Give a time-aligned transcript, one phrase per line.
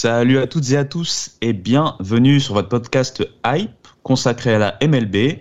[0.00, 4.78] Salut à toutes et à tous et bienvenue sur votre podcast Hype consacré à la
[4.80, 5.40] MLB.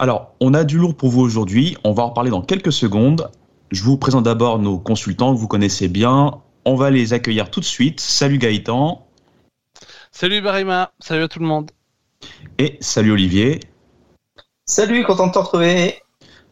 [0.00, 3.30] Alors, on a du lourd pour vous aujourd'hui, on va en reparler dans quelques secondes.
[3.70, 6.32] Je vous présente d'abord nos consultants que vous connaissez bien.
[6.64, 8.00] On va les accueillir tout de suite.
[8.00, 9.06] Salut Gaëtan
[10.10, 11.70] Salut Barima, salut à tout le monde.
[12.58, 13.60] et salut Olivier.
[14.64, 15.94] Salut, content de te retrouver.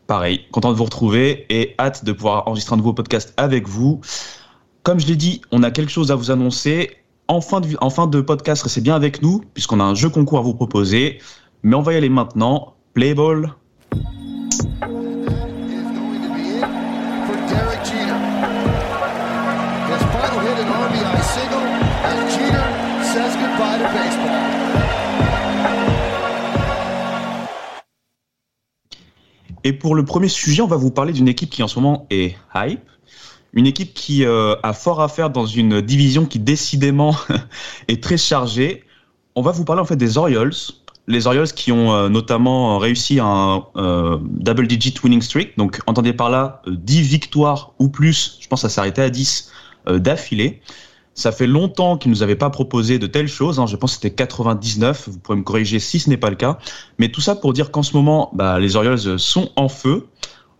[0.07, 4.03] Pareil, content de vous retrouver et hâte de pouvoir enregistrer un nouveau podcast avec vous.
[4.85, 6.97] Comme je l'ai dit, on a quelque chose à vous annoncer.
[7.27, 10.55] En fin de, podcast, restez bien avec nous, puisqu'on a un jeu concours à vous
[10.55, 11.21] proposer.
[11.63, 12.75] Mais on va y aller maintenant.
[12.93, 13.55] Play ball.
[29.67, 32.07] Et pour le premier sujet, on va vous parler d'une équipe qui en ce moment
[32.11, 32.83] est hype.
[33.55, 37.17] Une équipe qui euh, a fort à faire dans une division qui décidément
[37.89, 38.83] est très chargée.
[39.37, 40.53] On va vous parler en fait des Orioles.
[41.07, 45.57] Les Orioles qui ont euh, notamment réussi un euh, double digit winning streak.
[45.57, 48.39] Donc entendez par là euh, 10 victoires ou plus.
[48.41, 49.53] Je pense que ça arrêté à 10
[49.87, 50.61] euh, d'affilée.
[51.17, 53.61] Ça fait longtemps qu'ils nous avaient pas proposé de telles choses.
[53.61, 53.67] hein.
[53.67, 55.09] Je pense que c'était 99.
[55.09, 56.59] Vous pourrez me corriger si ce n'est pas le cas.
[56.99, 60.09] Mais tout ça pour dire qu'en ce moment, bah, les Orioles sont en feu.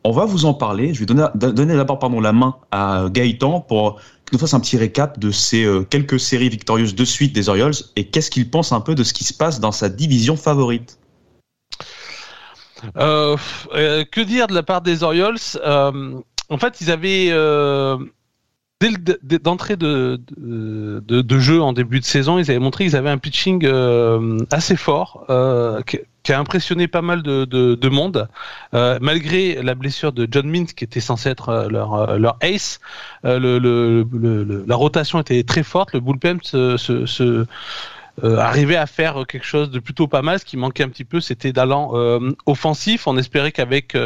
[0.07, 0.93] On va vous en parler.
[0.93, 5.19] Je vais donner, d'abord la main à Gaëtan pour qu'il nous fasse un petit récap
[5.19, 8.83] de ces euh, quelques séries victorieuses de suite des Orioles et qu'est-ce qu'il pense un
[8.83, 10.99] peu de ce qui se passe dans sa division favorite.
[12.99, 13.39] Euh,
[13.75, 15.39] euh, que dire de la part des Orioles?
[15.65, 17.31] En fait, ils avaient
[18.83, 20.21] dès d'entrée de,
[21.39, 23.67] jeu en début de saison, ils avaient montré qu'ils avaient un pitching
[24.51, 25.25] assez fort
[26.25, 28.29] qui, a impressionné pas mal de, de, de monde,
[28.75, 32.37] Euh, malgré la blessure de John Mint qui était censé être euh, leur, euh, leur
[32.43, 32.81] ace.
[33.25, 37.47] euh, le, le, le- la rotation était très forte, le bullpen se, se, se
[38.25, 40.39] euh, arrivait à faire quelque chose de plutôt pas mal.
[40.39, 43.07] Ce qui manquait un petit peu, c'était d'allant euh, offensif.
[43.07, 43.97] On espérait qu'avec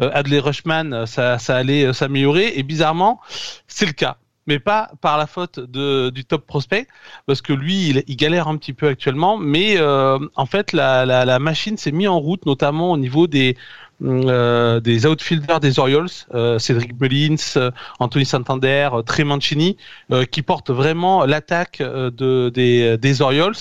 [0.00, 2.52] Adley Rushman, ça, ça allait s'améliorer.
[2.58, 3.20] Et bizarrement,
[3.66, 4.16] c'est le cas.
[4.46, 6.86] Mais pas par la faute de, du top prospect,
[7.26, 9.36] parce que lui, il, il galère un petit peu actuellement.
[9.36, 13.26] Mais euh, en fait, la, la, la machine s'est mise en route, notamment au niveau
[13.26, 13.56] des,
[14.04, 19.76] euh, des outfielders des Orioles, euh, Cédric Mullins, euh, Anthony Santander, euh, Trey Mancini,
[20.12, 23.54] euh, qui portent vraiment l'attaque de, des, des Orioles.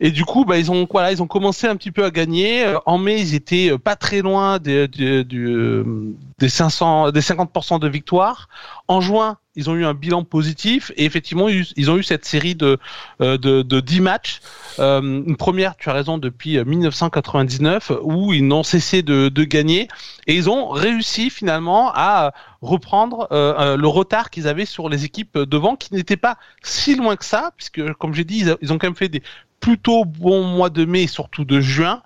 [0.00, 2.64] Et du coup, bah, ils ont voilà, ils ont commencé un petit peu à gagner.
[2.86, 8.48] En mai, ils étaient pas très loin des, des, des 500, des 50% de victoire.
[8.88, 12.54] En juin, ils ont eu un bilan positif et effectivement, ils ont eu cette série
[12.54, 12.78] de
[13.20, 14.40] euh, de, de 10 matchs.
[14.78, 19.44] Euh, une première, tu as raison, depuis euh, 1999 où ils n'ont cessé de, de
[19.44, 19.88] gagner
[20.26, 22.32] et ils ont réussi finalement à
[22.62, 26.96] reprendre euh, euh, le retard qu'ils avaient sur les équipes devant qui n'étaient pas si
[26.96, 29.22] loin que ça puisque comme j'ai dit ils, ont quand même fait des
[29.60, 32.02] plutôt bons mois de mai surtout de juin.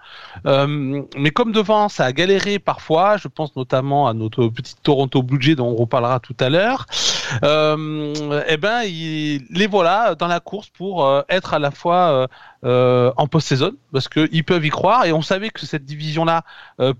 [0.47, 3.17] Euh, mais comme devant ça a galéré parfois.
[3.17, 6.87] Je pense notamment à notre petit Toronto Blue Jays dont on reparlera tout à l'heure.
[6.91, 12.11] euh, eh ben ils- les voilà dans la course pour euh, être à la fois
[12.11, 12.27] euh,
[12.65, 16.45] euh, en post-saison parce qu'ils peuvent y croire et on savait que cette division là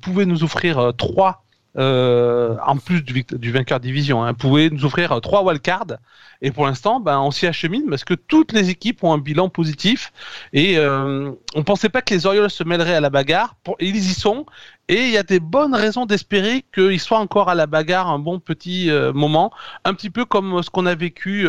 [0.01, 1.45] pouvait nous offrir euh, trois
[1.79, 5.99] euh, en plus du, vainqueur division, hein, pouvait nous offrir euh, trois wildcards.
[6.43, 9.49] Et pour l'instant, ben, on s'y achemine parce que toutes les équipes ont un bilan
[9.49, 10.13] positif.
[10.53, 13.55] Et euh, on pensait pas que les Orioles se mêleraient à la bagarre.
[13.79, 14.45] Ils y sont.
[14.89, 18.19] Et il y a des bonnes raisons d'espérer qu'ils soient encore à la bagarre un
[18.19, 19.53] bon petit moment.
[19.85, 21.47] Un petit peu comme ce qu'on a vécu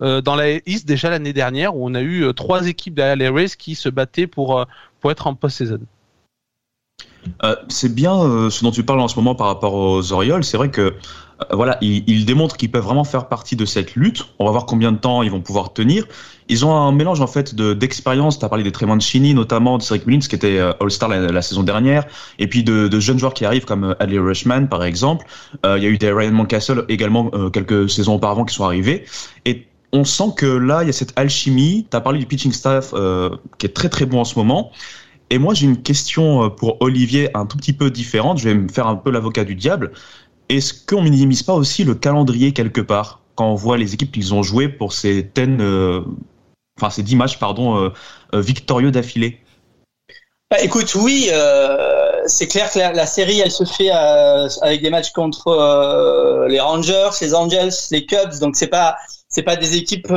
[0.00, 3.56] dans la East déjà l'année dernière où on a eu trois équipes derrière les Rays
[3.56, 4.66] qui se battaient pour
[5.06, 5.78] être en post-saison.
[7.42, 10.44] Euh, c'est bien euh, ce dont tu parles en ce moment par rapport aux Orioles.
[10.44, 10.94] C'est vrai que
[11.40, 14.24] euh, voilà, ils, démontrent qu'ils peuvent vraiment faire partie de cette lutte.
[14.38, 16.06] On va voir combien de temps ils vont pouvoir tenir.
[16.48, 18.38] Ils ont un mélange en fait de d'expérience.
[18.38, 21.42] Tu as parlé des Trey Mancini, notamment de Cedric Mullins qui était euh, All-Star la,
[21.42, 22.06] saison dernière,
[22.38, 25.26] et puis de, de jeunes joueurs qui arrivent comme euh, Adley Rushman par exemple.
[25.64, 29.04] Il y a eu des Ryan Moncastle également quelques saisons auparavant qui sont arrivés.
[29.44, 31.86] Et on sent que là, il y a cette alchimie.
[31.88, 34.72] Tu as parlé du pitching staff euh, qui est très très bon en ce moment.
[35.30, 38.38] Et moi, j'ai une question euh, pour Olivier un tout petit peu différente.
[38.38, 39.92] Je vais me faire un peu l'avocat du diable.
[40.48, 44.34] Est-ce qu'on minimise pas aussi le calendrier quelque part quand on voit les équipes qu'ils
[44.34, 45.30] ont jouées pour ces 10,
[45.60, 46.02] euh,
[46.78, 47.90] enfin ces 10 matchs euh,
[48.34, 49.40] euh, victorieux d'affilée?
[50.50, 51.30] Bah, écoute, oui,
[52.26, 57.34] c'est clair que la, série, elle se fait avec des matchs contre les Rangers, les
[57.34, 58.38] Angels, les Cubs.
[58.40, 58.96] Donc c'est pas
[59.28, 60.12] c'est pas des équipes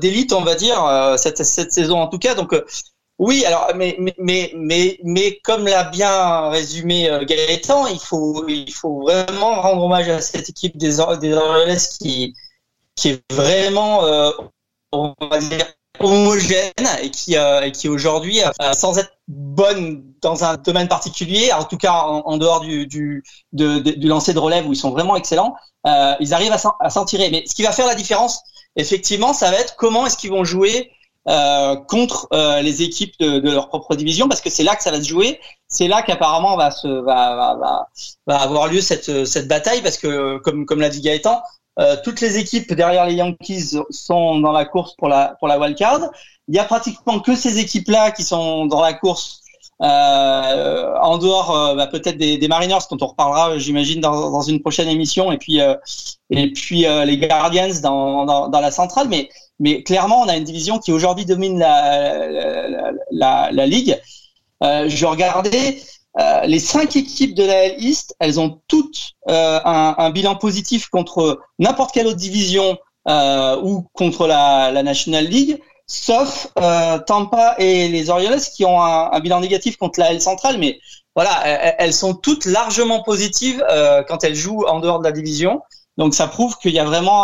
[0.00, 2.34] d'élite, on va dire cette cette saison en tout cas.
[2.34, 2.54] Donc
[3.18, 8.72] oui, alors mais mais mais mais, comme l'a bien résumé euh, Gaëtan, il faut il
[8.72, 12.34] faut vraiment rendre hommage à cette équipe des des qui
[12.96, 14.30] qui est vraiment euh,
[14.92, 15.66] on va dire
[16.00, 16.72] homogène
[17.02, 18.40] et qui euh, qui aujourd'hui
[18.72, 23.22] sans être bonne dans un domaine particulier, en tout cas en, dehors du du,
[23.52, 25.54] du lancer de relève où ils sont vraiment excellents,
[25.84, 27.30] ils arrivent à s'en tirer.
[27.30, 28.40] Mais ce qui va faire la différence,
[28.76, 30.90] effectivement, ça va être comment est-ce qu'ils vont jouer
[31.28, 34.82] euh, contre euh, les équipes de, de leur propre division, parce que c'est là que
[34.82, 35.40] ça va se jouer.
[35.68, 37.88] C'est là qu'apparemment va se va, va,
[38.26, 41.40] va, avoir lieu cette cette bataille, parce que comme comme l'a dit Gaëtan,
[41.78, 45.58] euh, toutes les équipes derrière les Yankees sont dans la course pour la pour la
[45.58, 46.00] wild card.
[46.48, 49.42] Il y a pratiquement que ces équipes-là qui sont dans la course
[49.80, 54.42] euh, en dehors euh, bah, peut-être des, des Mariners dont on reparlera, j'imagine, dans, dans
[54.42, 55.74] une prochaine émission, et puis euh,
[56.30, 59.08] et puis euh, les Guardians dans, dans, dans la centrale.
[59.08, 59.28] Mais
[59.62, 61.76] mais clairement, on a une division qui aujourd'hui domine la
[62.36, 63.94] la, la, la ligue.
[64.62, 65.68] Euh, je regardais
[66.20, 70.34] euh, les cinq équipes de la L East, elles ont toutes euh, un, un bilan
[70.46, 72.68] positif contre n'importe quelle autre division
[73.08, 75.54] euh, ou contre la, la National League,
[75.86, 80.20] sauf euh, Tampa et les Orioles qui ont un, un bilan négatif contre la L
[80.20, 80.58] centrale.
[80.58, 80.78] Mais
[81.16, 85.12] voilà, elles, elles sont toutes largement positives euh, quand elles jouent en dehors de la
[85.20, 85.60] division.
[85.98, 87.20] Donc ça prouve qu'il y a vraiment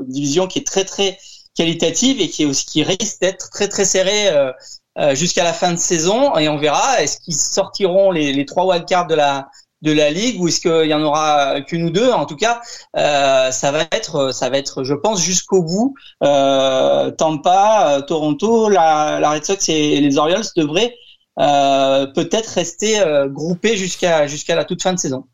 [0.00, 1.18] une division qui est très très
[1.56, 4.52] qualitative et qui aussi qui risque d'être très très serrée euh,
[4.98, 6.36] euh, jusqu'à la fin de saison.
[6.36, 9.48] Et on verra est-ce qu'ils sortiront les, trois wildcards de la
[9.82, 12.10] de la ligue ou est-ce qu'il y en aura qu'une ou deux?
[12.10, 12.60] En tout cas
[12.96, 15.94] euh, ça va être ça va être je pense jusqu'au bout.
[16.20, 20.94] Tampa Toronto la, la Red Sox et les Orioles devraient
[21.36, 25.26] peut-être rester groupés jusqu'à jusqu'à la toute fin de saison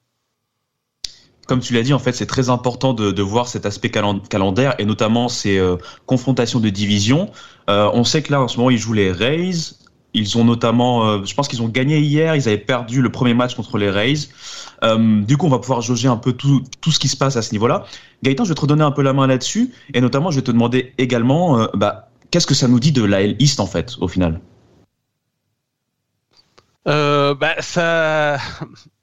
[1.47, 4.75] Comme tu l'as dit, en fait, c'est très important de, voir cet aspect calen- calendaire
[4.79, 7.31] et notamment ces euh, confrontations de division.
[7.69, 9.75] Euh, on sait que là, en ce moment, ils jouent les Rays.
[10.15, 12.37] Ils ont notamment, euh, je pense qu'ils ont gagné hier.
[12.37, 14.29] Ils avaient perdu le premier match contre les Rays.
[15.27, 17.43] Du coup, on va pouvoir jauger un peu tout, tout ce qui se passe à
[17.43, 17.85] ce niveau-là.
[18.23, 20.51] Gaëtan, je vais te redonner un peu la main là-dessus et notamment, je vais te
[20.51, 24.09] demander également, bah, qu'est-ce que ça nous dit de la L East en fait, au
[24.09, 24.41] final?
[26.89, 28.39] Euh, bah, ça,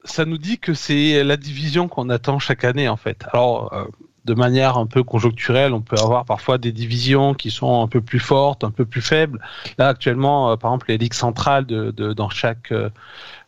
[0.04, 3.26] ça nous dit que c'est la division qu'on attend chaque année en fait.
[3.32, 3.86] Alors, euh,
[4.26, 8.02] de manière un peu conjoncturelle, on peut avoir parfois des divisions qui sont un peu
[8.02, 9.40] plus fortes, un peu plus faibles.
[9.78, 12.90] Là, actuellement, euh, par exemple, les ligues centrales de, de- dans chaque euh,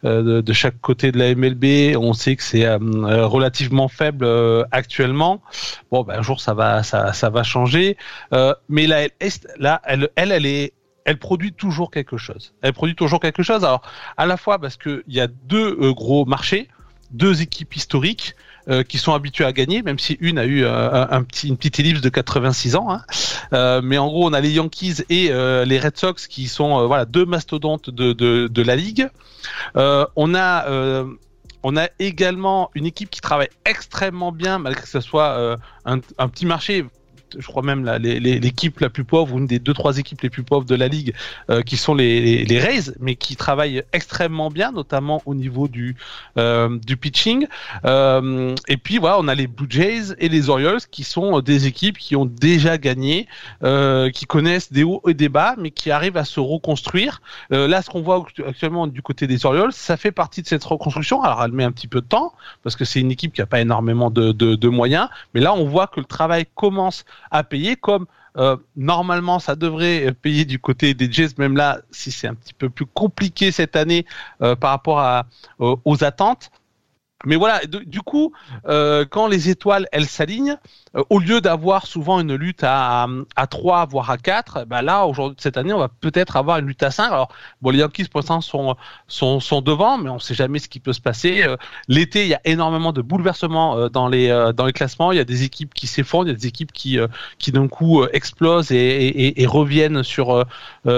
[0.03, 4.25] de, de chaque côté de la MLB, on sait que c'est euh, euh, relativement faible
[4.25, 5.41] euh, actuellement.
[5.91, 7.97] Bon, ben, un jour, ça va, ça, ça va changer.
[8.33, 10.73] Euh, mais la Est, là, elle, elle, elle est
[11.05, 12.53] elle produit toujours quelque chose.
[12.61, 13.63] Elle produit toujours quelque chose.
[13.63, 13.81] Alors,
[14.17, 16.67] à la fois parce qu'il y a deux euh, gros marchés,
[17.11, 18.35] deux équipes historiques
[18.69, 21.57] euh, qui sont habituées à gagner, même si une a eu euh, un, petit, une
[21.57, 22.87] petite ellipse de 86 ans.
[22.91, 23.81] Hein.
[23.81, 27.25] Mais en gros, on a les Yankees et les Red Sox qui sont voilà deux
[27.25, 29.09] mastodontes de, la ligue.
[29.75, 31.05] On a
[31.63, 35.99] on a également une équipe qui travaille extrêmement bien, malgré que ce soit un
[36.29, 36.85] petit marché
[37.37, 40.43] je crois même l'équipe la plus pauvre ou une des deux trois équipes les plus
[40.43, 41.13] pauvres de la ligue
[41.49, 45.67] euh, qui sont les, les, les Rays mais qui travaillent extrêmement bien notamment au niveau
[45.67, 45.95] du
[46.37, 47.47] euh, du pitching.
[47.85, 51.41] Euh, et puis voilà on a les Blue Jays et les Orioles qui sont euh,
[51.41, 53.27] des équipes qui ont déjà gagné
[53.63, 57.21] euh, qui connaissent des hauts et des bas mais qui arrivent à se reconstruire.
[57.51, 60.63] Euh, là ce qu'on voit actuellement du côté des Orioles ça fait partie de cette
[60.63, 61.21] reconstruction.
[61.21, 62.33] Alors elle met un petit peu de temps
[62.63, 65.53] parce que c'est une équipe qui a pas énormément de, de, de moyens mais là
[65.53, 68.05] on voit que le travail commence à payer comme
[68.37, 72.53] euh, normalement ça devrait payer du côté des Jays même là si c'est un petit
[72.53, 74.05] peu plus compliqué cette année
[74.41, 75.25] euh, par rapport
[75.59, 76.49] aux- aux attentes
[77.25, 78.31] mais voilà, du coup,
[78.67, 80.57] euh, quand les étoiles elles s'alignent,
[80.95, 85.05] euh, au lieu d'avoir souvent une lutte à, à 3 voire à 4, bah là
[85.05, 87.07] aujourd'hui cette année on va peut-être avoir une lutte à 5.
[87.11, 87.29] Alors
[87.61, 88.75] bon les Yankees pour l'instant sont,
[89.07, 91.43] sont sont devant, mais on sait jamais ce qui peut se passer.
[91.43, 91.55] Euh,
[91.87, 95.11] L'été il y a énormément de bouleversements euh, dans les euh, dans les classements.
[95.11, 97.07] Il y a des équipes qui s'effondrent, il y a des équipes qui euh,
[97.39, 100.45] qui d'un coup explosent et, et, et- reviennent sur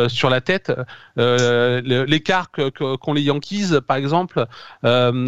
[0.08, 0.72] sur la tête.
[1.18, 4.46] L'écart qu'ont les Yankees par exemple,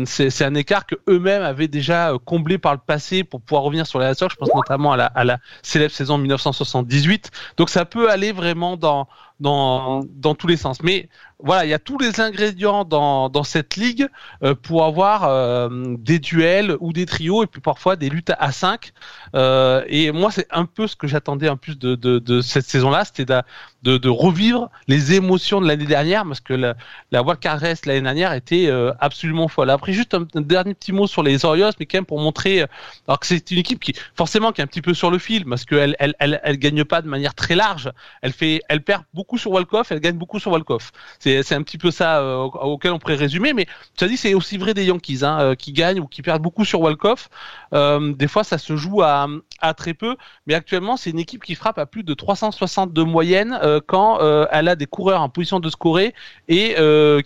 [0.06, 3.88] c'est un écart que eux-mêmes avaient déjà euh, comblé par le passé pour pouvoir revenir
[3.88, 4.34] sur les Sox.
[4.34, 7.32] Je pense notamment à la, à la célèbre saison 1978.
[7.58, 9.08] Donc ça peut aller vraiment dans
[9.40, 10.82] dans, dans tous les sens.
[10.82, 14.08] Mais voilà, il y a tous les ingrédients dans, dans cette ligue
[14.44, 18.52] euh, pour avoir euh, des duels ou des trios et puis parfois des luttes à
[18.52, 18.94] 5.
[19.36, 22.66] Euh, et moi, c'est un peu ce que j'attendais en plus de, de, de cette
[22.66, 23.42] saison-là, c'était de,
[23.84, 26.76] de, de, revivre les émotions de l'année dernière parce que la,
[27.12, 29.70] la Wildcard Race l'année dernière était euh, absolument folle.
[29.70, 32.62] Après, juste un, un, dernier petit mot sur les Orioles, mais quand même pour montrer
[32.62, 32.68] euh,
[33.08, 35.46] alors que c'est une équipe qui forcément qui est un petit peu sur le fil
[35.46, 37.92] parce qu'elle elle, elle, elle, gagne pas de manière très large.
[38.22, 40.92] Elle fait, elle perd beaucoup sur Walkoff, elle gagne beaucoup sur Walkoff.
[41.20, 43.66] C'est un petit peu ça euh, auquel on pourrait résumer, mais
[44.00, 46.66] ça dit c'est aussi vrai des Yankees hein, euh, qui gagnent ou qui perdent beaucoup
[46.66, 47.30] sur Walkoff.
[47.74, 49.28] Euh, des fois, ça se joue à,
[49.60, 50.16] à très peu,
[50.48, 54.20] mais actuellement, c'est une équipe qui frappe à plus de 360 de moyenne euh, quand
[54.52, 56.14] elle a des coureurs en position de scorer
[56.48, 56.76] et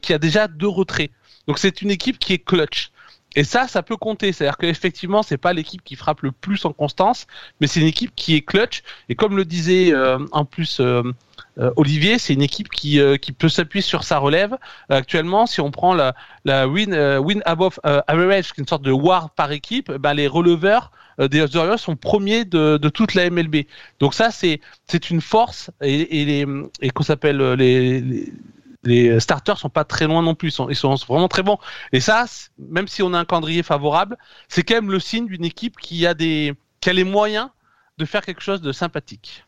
[0.02, 1.12] qui a déjà deux retraits.
[1.48, 2.92] Donc c'est une équipe qui est clutch.
[3.36, 4.32] Et ça, ça peut compter.
[4.32, 7.28] C'est-à-dire qu'effectivement, c'est pas l'équipe qui frappe le plus en constance,
[7.62, 8.84] mais c'est une équipe qui est clutch.
[9.08, 11.04] Et comme le disait euh, en plus euh,
[11.60, 14.54] euh, Olivier, c'est une équipe qui, euh, qui peut s'appuyer sur sa relève.
[14.92, 18.84] Euh, actuellement, si on prend la, la win, win above average, qui est une sorte
[18.84, 23.30] de war par équipe, ben, les releveurs des Orioles sont premiers de, de, toute la
[23.30, 23.66] MLB.
[24.00, 26.46] Donc ça, c'est c'est une force et, et les
[26.82, 28.34] et qu'on s'appelle les, les
[28.84, 31.58] les starters sont pas très loin non plus, ils sont, vraiment très bons.
[31.92, 32.26] Et ça,
[32.58, 34.18] même si on a un calendrier favorable,
[34.48, 37.50] c'est quand même le signe d'une équipe qui a des, qui a les moyens
[37.98, 39.46] de faire quelque chose de sympathique.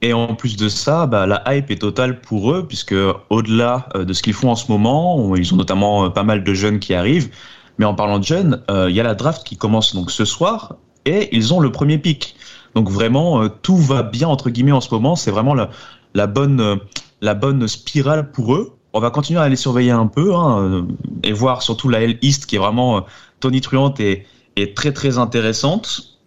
[0.00, 2.94] Et en plus de ça, bah, la hype est totale pour eux, puisque
[3.30, 6.78] au-delà de ce qu'ils font en ce moment, ils ont notamment pas mal de jeunes
[6.78, 7.30] qui arrivent.
[7.78, 10.24] Mais en parlant de jeunes, il euh, y a la draft qui commence donc ce
[10.24, 12.36] soir, et ils ont le premier pick.
[12.74, 15.16] Donc vraiment, euh, tout va bien entre guillemets en ce moment.
[15.16, 16.76] C'est vraiment la, bonne, euh,
[17.20, 18.78] la bonne spirale pour eux.
[18.92, 20.86] On va continuer à les surveiller un peu hein,
[21.22, 23.04] et voir surtout la L East qui est vraiment
[23.40, 26.18] tonitruante et, et très très intéressante.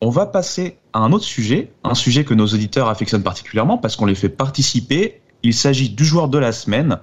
[0.00, 3.96] On va passer à un autre sujet, un sujet que nos auditeurs affectionnent particulièrement parce
[3.96, 5.20] qu'on les fait participer.
[5.42, 6.98] Il s'agit du joueur de la semaine.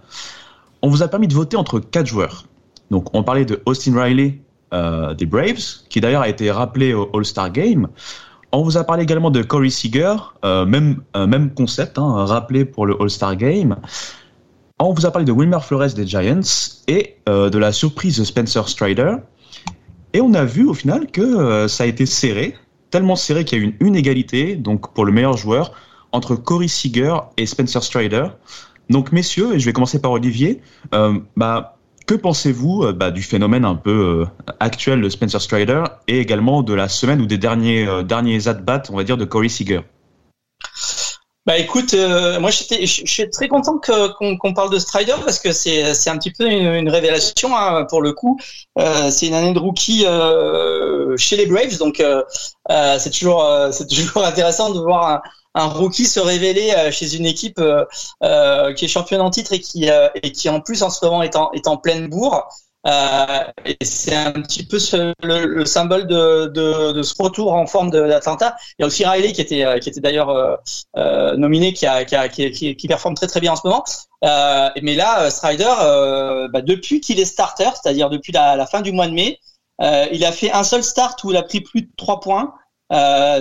[0.82, 2.46] On vous a permis de voter entre quatre joueurs.
[2.92, 4.39] Donc, on parlait de Austin Riley
[4.74, 7.88] euh, des Braves, qui d'ailleurs a été rappelé au All-Star Game.
[8.51, 12.66] On vous a parlé également de Corey Seager, euh, même, euh, même concept, hein, rappelé
[12.66, 13.77] pour le All-Star Game.
[14.80, 16.39] On vous a parlé de Wilmer Flores des Giants
[16.88, 19.16] et de la surprise de Spencer Strider.
[20.13, 22.56] Et on a vu au final que ça a été serré,
[22.92, 25.74] tellement serré qu'il y a eu une, une, égalité, donc pour le meilleur joueur,
[26.12, 28.27] entre Corey Seager et Spencer Strider.
[28.89, 30.62] Donc messieurs, et je vais commencer par Olivier,
[30.94, 31.77] euh, bah,
[32.08, 36.64] que pensez-vous euh, bah, du phénomène un peu euh, actuel de Spencer Strider et également
[36.64, 39.82] de la semaine ou des derniers, euh, derniers at-bats, on va dire, de Corey Seager?
[41.48, 45.54] Bah écoute, euh, moi je suis très content qu'on qu parle de Strider parce que
[45.54, 48.38] c'est c'est un petit peu une, une révélation hein, pour le coup.
[48.77, 52.04] Euh, c'est une année de rookie euh, chez les Braves, donc
[52.70, 55.22] c'est toujours c'est toujours intéressant de voir un,
[55.54, 59.88] un rookie se révéler chez une équipe qui est championne en titre et qui
[60.22, 62.50] et qui en plus en ce moment est en est en pleine bourre.
[62.86, 63.44] Euh,
[63.82, 67.90] c'est un petit peu ce, le, le, symbole de, de, de, ce retour en forme
[67.90, 68.56] d'Atlanta.
[68.78, 70.56] Il y a aussi Riley qui était, qui était d'ailleurs euh,
[70.96, 73.84] euh, nominé, qui, a, qui, a, qui, qui, performe très très bien en ce moment.
[74.24, 78.82] Euh, mais là, Strider, euh, bah, depuis qu'il est starter, c'est-à-dire depuis la, la, fin
[78.82, 79.40] du mois de mai,
[79.82, 82.54] il a fait un seul start où il a pris plus de 3 points.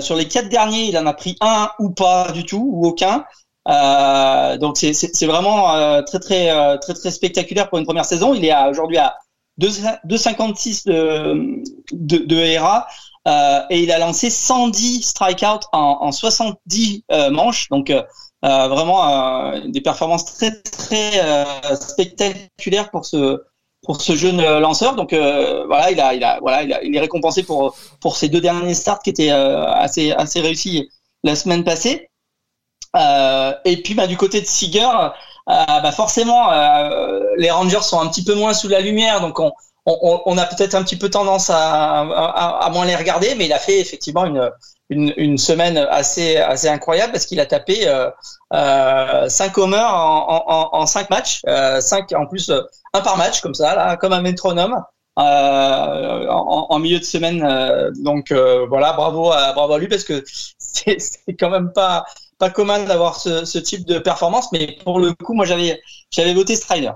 [0.01, 3.25] sur les quatre derniers, il en a pris un ou pas du tout, ou aucun.
[3.69, 8.33] Euh, donc c'est vraiment euh, très très euh, très très spectaculaire pour une première saison.
[8.35, 9.17] Il est aujourd'hui à
[9.61, 12.87] 2,56 de, de, de ERA
[13.27, 17.69] euh, et il a lancé 110 strikeouts en, en 70 euh, manches.
[17.71, 18.03] Donc euh,
[18.43, 21.45] vraiment des performances très très
[21.75, 23.43] spectaculaires pour ce
[23.83, 24.95] pour ce jeune lanceur.
[24.95, 28.29] Donc voilà, il a il a voilà il, a, il est récompensé pour pour ses
[28.29, 30.89] deux derniers starts qui étaient assez assez réussis
[31.25, 32.09] la semaine passée.
[32.97, 35.11] Euh, et puis bah, du côté de Seager, euh,
[35.47, 39.39] bah, forcément, euh, les Rangers sont un petit peu moins sous la lumière, donc
[39.87, 43.81] on, a peut-être un petit peu tendance à, moins les regarder, mais il a fait
[43.81, 44.25] effectivement
[44.91, 48.11] une, semaine assez, assez incroyable parce qu'il a tapé euh,
[48.53, 52.51] euh, 5 homers en, en, en 5 matchs, euh, 5 en plus
[52.93, 54.83] un par match comme ça, comme un métronome.
[55.19, 57.41] Euh, en, milieu de semaine,
[58.01, 60.23] donc voilà, bravo à bravo à lui parce que
[60.59, 60.99] c'est
[61.39, 62.05] quand même pas
[62.55, 66.55] commun d'avoir ce, ce, type de performance, mais pour le coup, moi j'avais j'avais voté
[66.55, 66.93] Strider.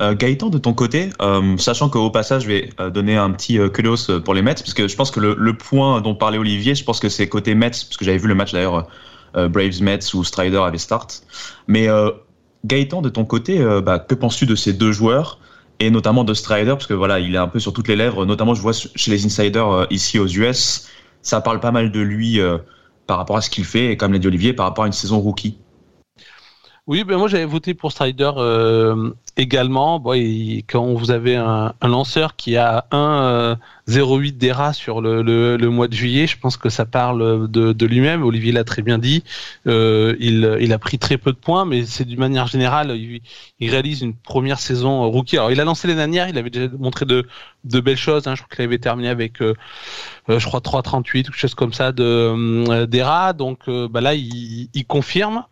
[0.00, 3.58] Euh, Gaëtan, de ton côté, euh, sachant qu'au passage, je vais euh, donner un petit
[3.58, 6.74] euh, kudos pour les Mets, parce que je pense que le, point dont parlait Olivier,
[6.74, 8.88] je pense que c'est côté Mets, parce que j'avais vu le match d'ailleurs
[9.36, 11.22] euh, Braves Mets où Strider avait start.
[11.66, 11.88] Mais
[12.64, 15.38] Gaëtan, de ton côté, bah, que penses-tu de ces deux joueurs
[15.82, 18.26] et notamment de Strider, parce que voilà, il est un peu sur toutes les lèvres,
[18.26, 20.90] notamment je vois chez les insiders ici aux US,
[21.22, 22.58] ça parle pas mal de lui euh,
[23.06, 24.92] par rapport à ce qu'il fait et comme l'a dit Olivier, par rapport à une
[24.92, 25.58] saison rookie.
[26.86, 30.00] Oui, ben moi j'avais voté pour Strider euh, également.
[30.00, 30.12] Bon,
[30.66, 35.94] quand vous avez un, lanceur qui a 1,08 euh, d'ERA sur le, le, mois de
[35.94, 38.24] juillet, je pense que ça parle de, de lui-même.
[38.24, 39.22] Olivier l'a très bien dit.
[39.66, 43.20] Euh, il, il, a pris très peu de points, mais c'est d'une manière générale, il,
[43.60, 45.36] il, réalise une première saison rookie.
[45.36, 47.26] Alors il a lancé l'année dernière, il avait déjà montré de,
[47.64, 48.26] de belles choses.
[48.26, 48.34] Hein.
[48.34, 49.54] Je crois qu'il avait terminé avec, euh,
[50.28, 53.34] je crois, 3,38 ou quelque chose comme ça de d'ERA.
[53.34, 55.44] Donc bah là, il, il confirme.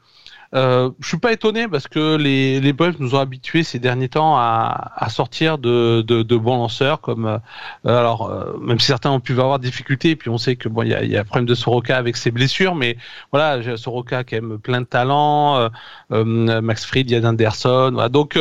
[0.55, 4.37] Euh, je suis pas étonné parce que les, les nous ont habitués ces derniers temps
[4.38, 7.38] à, à sortir de, de, de, bons lanceurs comme euh,
[7.85, 10.71] alors euh, même si certains ont pu avoir des difficultés et puis on sait que
[10.71, 12.97] bon il y a, y a problème de Soroka avec ses blessures mais
[13.31, 15.69] voilà Soroka qui aime plein de talent
[16.12, 18.09] euh, Max Fried Yann Anderson voilà.
[18.09, 18.38] donc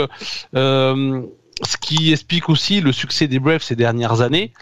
[1.64, 4.54] ce qui explique aussi le succès des Braves ces dernières années,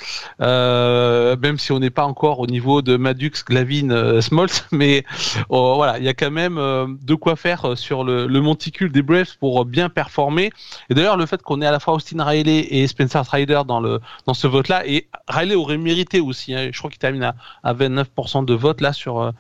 [0.42, 5.04] euh, même si on n'est pas encore au niveau de Madux, Glavin, euh, Smoltz, mais
[5.50, 9.02] oh, voilà, il y a quand même euh, de quoi faire sur le, monticule des
[9.02, 10.52] Braves pour bien performer.
[10.90, 13.80] Et d'ailleurs, le fait qu'on ait à la fois Austin Riley et Spencer Strider dans
[13.80, 16.54] le dans ce vote-là, et Riley aurait mérité aussi.
[16.54, 19.34] Hein, je crois qu'il termine à, à 29% de vote là sur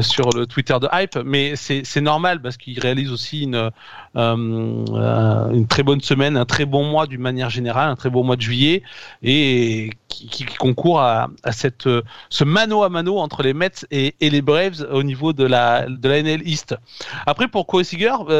[0.00, 3.70] sur le Twitter de Hype, mais c'est normal parce qu'il réalise aussi une,
[4.14, 8.36] une très bonne semaine, un très bon mois d'une manière générale, un très bon mois
[8.36, 8.82] de juillet,
[9.22, 11.88] et qui, concourt à, à, cette,
[12.30, 16.08] ce mano à mano entre les Mets et, les Braves au niveau de la, de
[16.08, 16.76] la NL East.
[17.26, 17.82] Après, pour euh,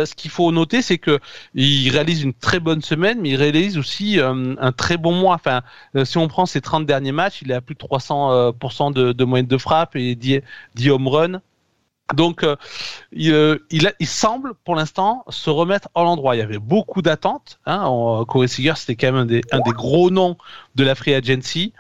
[0.07, 1.19] ce qu'il faut noter, c'est que
[1.55, 5.35] il réalise une très bonne semaine, mais il réalise aussi un très bon mois.
[5.35, 5.63] Enfin,
[6.05, 9.25] si on prend ses 30 derniers matchs, il est à plus de 300% de, de
[9.25, 10.41] moyenne de frappe et 10,
[10.75, 11.41] 10 home runs.
[12.13, 12.57] Donc, euh,
[13.17, 16.37] euh, il, semble pour l'instant se remettre à l'endroit.
[16.37, 17.59] Il y avait beaucoup d'attentes.
[17.65, 20.37] Hein, Corey Seager, c'était quand même un des, gros noms
[20.75, 21.73] de la free agency.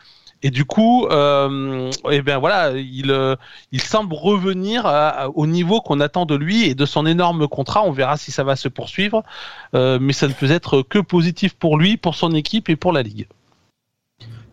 [0.42, 3.34] Et du coup, euh, eh bien voilà, il, euh,
[3.72, 4.86] il semble revenir
[5.34, 7.82] au niveau qu'on attend de lui et de son énorme contrat.
[7.82, 9.22] On verra si ça va se poursuivre,
[9.72, 13.02] mais ça ne peut être que positif pour lui, pour son équipe et pour la
[13.02, 13.26] ligue.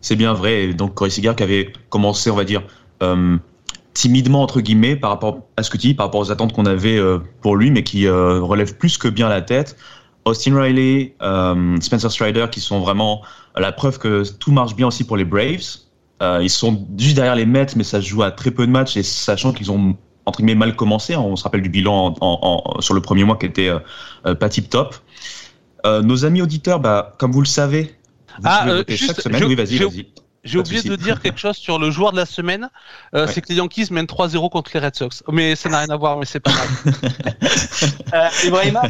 [0.00, 0.72] C'est bien vrai.
[0.72, 2.62] Donc Corey Seager qui avait commencé, on va dire
[3.94, 6.66] timidement entre guillemets par rapport à ce que tu dis, par rapport aux attentes qu'on
[6.66, 9.76] avait euh, pour lui, mais qui euh, relève plus que bien la tête.
[10.24, 13.22] Austin Riley, euh, Spencer Strider, qui sont vraiment
[13.56, 15.78] la preuve que tout marche bien aussi pour les Braves.
[16.40, 18.96] ils sont juste derrière les Mets, mais ça se joue à très peu de matchs,
[18.96, 22.80] et sachant qu'ils ont entre guillemets mal commencé, hein, on se rappelle du bilan en,
[22.80, 23.70] sur le premier mois qui était
[24.22, 24.94] pas tip top.
[25.84, 27.96] nos amis auditeurs, bah, comme vous le savez,
[28.38, 29.44] vous ah, chaque semaine.
[29.44, 30.06] oui, vas-y, vas-y.
[30.44, 32.68] J'ai oublié de dire quelque chose sur le joueur de la semaine.
[33.14, 35.22] Euh, C'est que les Yankees mènent 3-0 contre les Red Sox.
[35.30, 36.68] Mais ça n'a rien à voir, mais c'est pas grave.
[38.14, 38.82] euh, Ibrahima,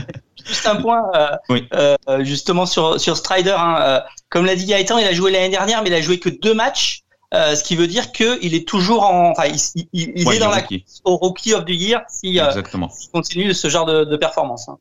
[0.47, 1.69] juste un point, euh, oui.
[1.75, 3.55] euh, justement sur, sur Strider.
[3.59, 6.19] Hein, euh, comme l'a dit Gaëtan, il a joué l'année dernière, mais il a joué
[6.19, 7.03] que deux matchs.
[7.35, 10.39] Euh, ce qui veut dire qu'il est toujours en, enfin, il, il, il ouais, est
[10.39, 10.63] dans la
[11.05, 12.91] au Rookie of the Year si, Exactement.
[12.91, 14.69] s'il continue ce genre de, de performance.
[14.69, 14.77] Hein.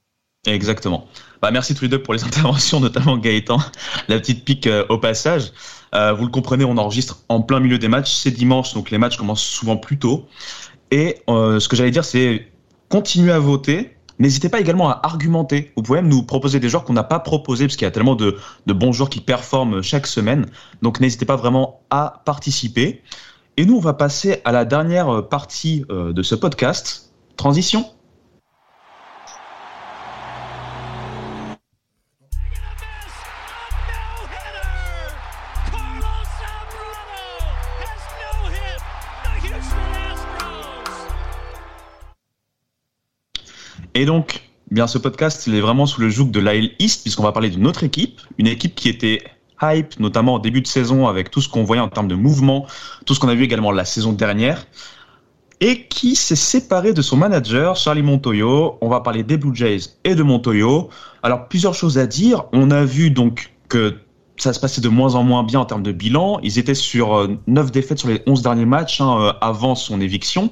[0.47, 1.07] Exactement.
[1.41, 3.57] Bah, merci tous les deux pour les interventions, notamment Gaëtan.
[4.09, 5.51] La petite pique au passage.
[5.93, 8.13] Euh, vous le comprenez, on enregistre en plein milieu des matchs.
[8.13, 10.27] C'est dimanche, donc les matchs commencent souvent plus tôt.
[10.89, 12.47] Et euh, ce que j'allais dire, c'est
[12.89, 13.95] continuez à voter.
[14.19, 15.71] N'hésitez pas également à argumenter.
[15.75, 17.91] Vous pouvez même nous proposer des joueurs qu'on n'a pas proposés, parce qu'il y a
[17.91, 20.45] tellement de, de, bons joueurs qui performent chaque semaine.
[20.81, 23.01] Donc n'hésitez pas vraiment à participer.
[23.57, 27.11] Et nous, on va passer à la dernière partie euh, de ce podcast.
[27.35, 27.85] Transition
[43.93, 47.23] Et donc, bien ce podcast, il est vraiment sous le joug de l'AL East, puisqu'on
[47.23, 49.21] va parler d'une autre équipe, une équipe qui était
[49.61, 52.65] hype, notamment au début de saison, avec tout ce qu'on voyait en termes de mouvement,
[53.05, 54.65] tout ce qu'on a vu également la saison dernière,
[55.59, 58.77] et qui s'est séparé de son manager, Charlie Montoyo.
[58.81, 60.89] On va parler des Blue Jays et de Montoyo.
[61.21, 62.45] Alors, plusieurs choses à dire.
[62.51, 63.95] On a vu donc que
[64.37, 66.39] ça se passait de moins en moins bien en termes de bilan.
[66.41, 70.01] Ils étaient sur 9 euh, défaites sur les 11 derniers matchs hein, euh, avant son
[70.01, 70.49] éviction.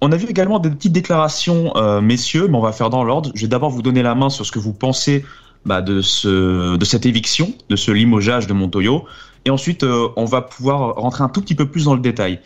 [0.00, 3.32] On a vu également des petites déclarations, euh, messieurs, mais on va faire dans l'ordre.
[3.34, 5.24] Je vais d'abord vous donner la main sur ce que vous pensez
[5.64, 9.06] bah, de, ce, de cette éviction, de ce limogeage de Montoyo.
[9.44, 12.40] Et ensuite, euh, on va pouvoir rentrer un tout petit peu plus dans le détail.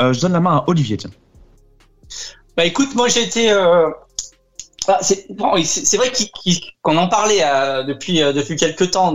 [0.00, 0.96] Euh, je donne la main à Olivier.
[2.56, 3.50] Bah écoute, moi j'ai été.
[3.50, 3.90] Euh...
[4.88, 6.12] Ah, c'est bon, vrai
[6.80, 7.42] qu'on en parlait
[7.88, 9.12] depuis, depuis quelques temps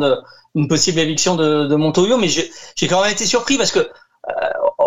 [0.53, 3.87] d'une possible éviction de, de Montoyo, mais j'ai quand même été surpris parce que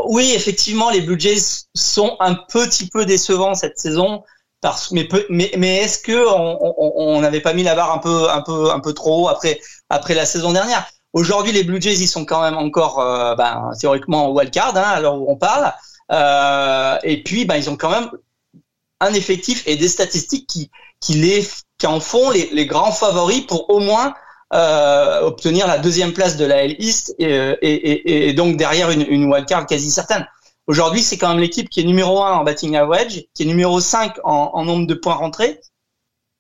[0.09, 4.23] oui, effectivement, les Blue Jays sont un petit peu décevants cette saison.
[4.61, 8.40] Parce, mais, mais, mais est-ce que on n'avait pas mis la barre un peu, un
[8.40, 10.87] peu, un peu trop haut après, après la saison dernière?
[11.12, 15.21] Aujourd'hui, les Blue Jays, ils sont quand même encore, euh, ben, théoriquement, wildcard, hein, alors
[15.21, 15.73] où on parle.
[16.11, 18.11] Euh, et puis, ben, ils ont quand même
[19.01, 21.47] un effectif et des statistiques qui, qui, les,
[21.79, 24.14] qui en font les, les grands favoris pour au moins
[24.55, 28.90] euh, obtenir la deuxième place de la L East et, et, et, et donc derrière
[28.90, 30.27] une, une wildcard quasi certaine.
[30.67, 33.81] Aujourd'hui, c'est quand même l'équipe qui est numéro 1 en batting average, qui est numéro
[33.81, 35.61] 5 en, en nombre de points rentrés,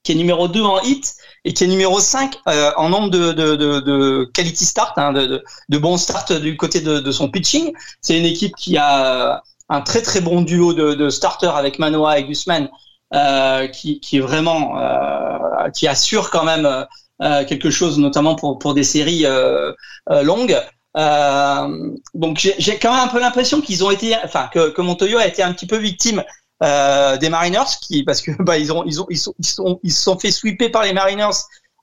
[0.02, 3.32] qui est numéro 2 en hit et qui est numéro 5 euh, en nombre de,
[3.32, 7.72] de, de, de quality start, hein, de, de, bons starts du côté de, son pitching.
[8.00, 12.24] C'est une équipe qui a un très très bon duo de, starters avec Manoa et
[12.24, 12.68] Guzman,
[13.14, 16.84] euh, qui, qui vraiment euh, qui assure quand même euh,
[17.20, 19.72] quelque chose, notamment pour pour des séries euh,
[20.10, 20.60] euh, longues.
[20.96, 25.18] Euh, donc j'ai quand même un peu l'impression qu'ils ont été, enfin que, que Montoyo
[25.18, 26.22] a été un petit peu victime
[26.62, 29.80] euh, des Mariners, qui parce que bah ils ont ils ont ils sont ils sont
[29.82, 31.36] ils se sont fait sweeper par les Mariners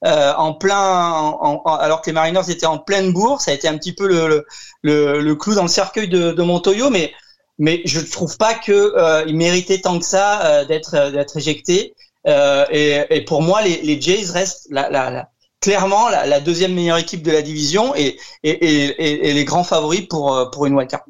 [0.06, 3.46] euh, en plein, en, en, alors que les Mariners étaient en pleine bourse.
[3.46, 4.46] Ça a été un petit peu le
[4.82, 7.14] le, le clou dans le cercueil de, de Montoyo, mais
[7.60, 11.94] mais je trouve pas que euh, il méritait tant que ça euh, d'être d'être éjecté.
[12.28, 15.30] Euh, et, pour moi, les, les Jays restent la, la, la
[15.60, 20.66] clairement la, deuxième meilleure équipe de la division et, les grands favoris pour, euh, pour
[20.66, 21.06] une wildcard.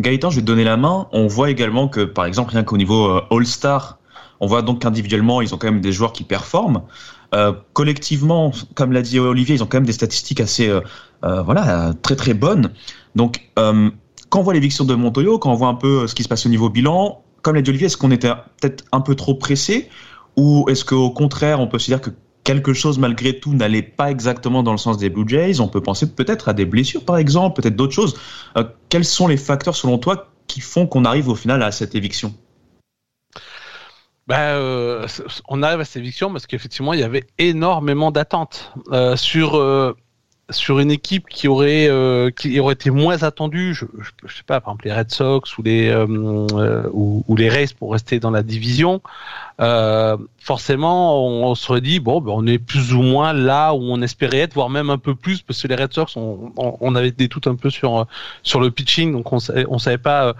[0.00, 1.08] Gaëtan, je vais te donner la main.
[1.12, 3.98] On voit également que, par exemple, rien qu'au niveau euh, All-Star,
[4.40, 6.82] on voit donc qu'individuellement, ils ont quand même des joueurs qui performent.
[7.74, 10.72] Collectivement, comme l'a dit Olivier, ils ont quand même des statistiques assez,
[11.22, 12.72] voilà, très très bonnes.
[13.14, 16.28] Donc, quand on voit l'éviction de Montoyo, quand on voit un peu ce qui se
[16.28, 19.36] passe au niveau bilan, comme l'a dit Olivier, est-ce qu'on était peut-être un peu trop
[19.36, 19.88] pressé
[20.34, 22.10] ou est-ce qu'au contraire, on peut se dire que
[22.42, 25.60] quelque chose malgré tout n'allait pas exactement dans le sens des Blue Jays?
[25.60, 28.18] On peut penser peut-être à des blessures par exemple, peut-être d'autres choses.
[28.58, 31.94] Euh, quels sont les facteurs selon toi qui font qu'on arrive au final à cette
[31.94, 32.34] éviction?
[34.26, 35.06] Ben, euh,
[35.46, 39.54] on arrive à cette éviction parce qu'effectivement il y avait énormément d'attentes euh, sur
[40.50, 43.84] sur une équipe qui aurait euh, qui aurait été moins attendue, je,
[44.24, 46.06] je, sais pas, par exemple les Red Sox ou les euh,
[46.92, 49.00] ou, ou, les Rays pour rester dans la division,
[49.60, 53.80] euh, forcément on, on, serait dit bon, ben, on est plus ou moins là où
[53.82, 56.76] on espérait être, voire même un peu plus, parce que les Red Sox, on, on,
[56.80, 58.06] on avait des doutes un peu sur
[58.44, 60.36] sur le pitching, donc on on savait pas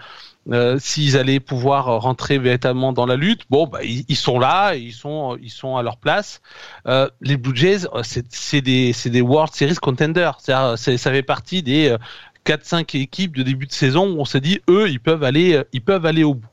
[0.52, 3.42] euh, s'ils allaient pouvoir rentrer véritablement dans la lutte.
[3.50, 6.40] Bon, bah, ils, sont là, ils sont, ils sont à leur place.
[6.87, 10.38] Euh, les Blue Jays, euh, c'est des, des World Series contenders.
[10.40, 11.96] Ça fait partie des
[12.44, 15.82] 4-5 équipes de début de saison où on s'est dit, eux, ils peuvent aller, ils
[15.82, 16.48] peuvent aller au bout.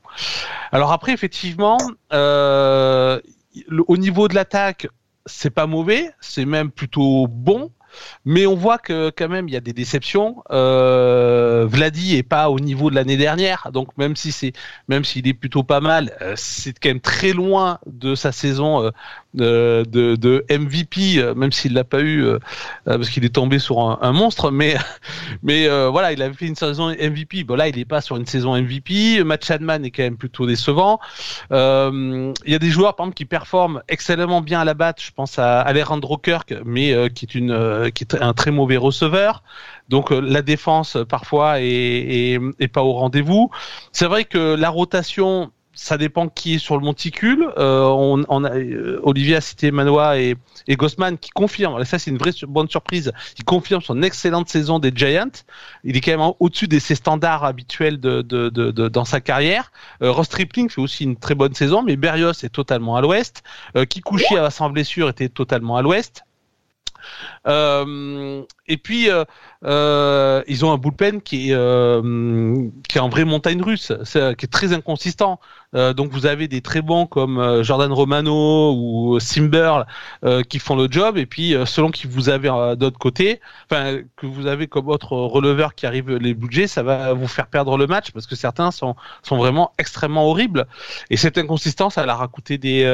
[0.72, 1.78] Alors après, effectivement,
[2.12, 3.20] euh,
[3.86, 4.88] au niveau de l'attaque,
[5.26, 7.70] c'est pas mauvais, c'est même plutôt bon.
[8.24, 10.42] Mais on voit que quand même il y a des déceptions.
[10.50, 14.14] Euh, Vladi est pas au niveau de l'année dernière, donc même
[14.88, 18.90] même s'il est plutôt pas mal, euh, c'est quand même très loin de sa saison
[19.40, 22.38] euh, de, de, MVP, euh, même s'il l'a pas eu euh,
[22.84, 24.50] parce qu'il est tombé sur un, un monstre.
[24.50, 24.76] Mais
[25.42, 27.44] mais voilà, il avait fait une saison MVP.
[27.44, 29.24] Bon là, il est pas sur une saison MVP.
[29.24, 31.00] Matt Chadman est quand même plutôt décevant.
[31.50, 35.00] il y a des joueurs par exemple qui performent excellemment bien à la batte.
[35.00, 39.42] Je pense à Alejandro Kirk, mais qui est une qui est un très mauvais receveur.
[39.88, 43.50] Donc euh, la défense parfois est, est, est pas au rendez-vous.
[43.92, 47.52] C'est vrai que la rotation ça dépend qui est sur le monticule.
[47.58, 50.36] Euh, euh, Olivier a cité Manoa et,
[50.70, 54.92] Gossman qui confirment, ça c'est une vraie bonne surprise, il confirme son excellente saison des
[54.94, 55.44] Giants.
[55.82, 59.72] Il est quand même au-dessus de ses standards habituels dans sa carrière.
[60.02, 63.42] Euh, Ross Tripling fait aussi une très bonne saison, mais Berrios est totalement à l'ouest.
[63.88, 66.24] Kikuchi, sans blessure, était totalement à l'ouest.
[67.46, 71.56] Et puis ils ont un bullpen qui est
[72.88, 75.40] qui est en vraie montagne russe, qui est très inconsistant.
[75.74, 79.82] Euh, donc vous avez des très bons comme euh, Jordan Romano ou Simber
[80.48, 84.46] qui font le job, et puis selon qui vous avez d'autre côté, enfin que vous
[84.46, 88.10] avez comme autre releveur qui arrive les budgets, ça va vous faire perdre le match
[88.12, 90.66] parce que certains sont sont vraiment extrêmement horribles.
[91.10, 92.84] Et cette inconsistance, elle a coûté des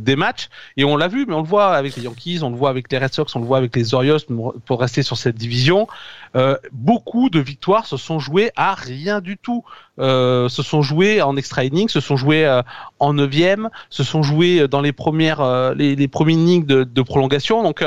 [0.00, 0.48] des matchs.
[0.76, 2.90] Et on l'a vu, mais on le voit avec les Yankees, on le voit avec
[2.92, 4.20] les Red Sox, on le voit avec les Orioles
[4.66, 5.86] pour rester sur cette division.
[6.34, 9.64] Euh, beaucoup de victoires se sont jouées à rien du tout.
[9.98, 12.62] Euh, se sont jouées en extra inning, se sont jouées euh,
[12.98, 17.02] en neuvième, se sont jouées dans les premières, euh, les, les premiers innings de, de
[17.02, 17.62] prolongation.
[17.62, 17.84] Donc,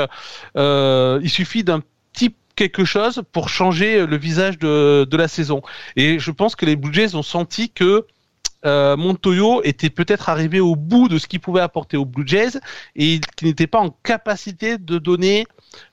[0.56, 1.80] euh, il suffit d'un
[2.12, 5.62] petit quelque chose pour changer le visage de, de la saison.
[5.96, 8.06] Et je pense que les Blue Jays ont senti que
[8.66, 12.60] euh, Montoyo était peut-être arrivé au bout de ce qu'il pouvait apporter aux Blue Jays
[12.96, 15.46] et qu'il n'était pas en capacité de donner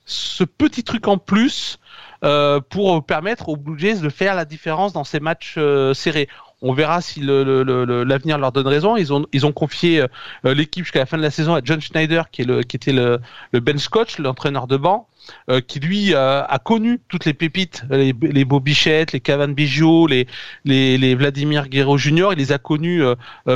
[0.04, 1.78] ce petit truc en plus
[2.24, 6.28] euh, pour permettre aux Blue Jays de faire la différence dans ces matchs euh, serrés.
[6.60, 8.96] On verra si l'avenir le, le, leur donne raison.
[8.96, 10.04] Ils ont, ils ont confié
[10.42, 12.92] l'équipe jusqu'à la fin de la saison à John Schneider, qui, est le, qui était
[12.92, 13.20] le,
[13.52, 15.06] bench coach, l'entraîneur de banc.
[15.50, 20.26] Euh, qui lui euh, a connu toutes les pépites, les, les les Cavan Biggio, les,
[20.64, 22.32] les, les, Vladimir Guerrero Junior.
[22.32, 23.14] Il les a connus euh,